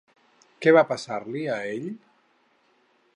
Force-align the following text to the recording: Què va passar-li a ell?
Què 0.65 0.73
va 0.77 0.83
passar-li 0.93 1.45
a 1.57 1.59
ell? 1.75 1.87